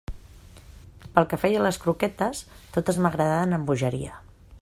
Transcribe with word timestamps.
Pel 1.17 1.27
que 1.33 1.39
feia 1.43 1.59
a 1.59 1.65
les 1.65 1.79
croquetes, 1.83 2.41
totes 2.79 3.01
m'agradaven 3.05 3.57
amb 3.59 3.73
bogeria. 3.73 4.19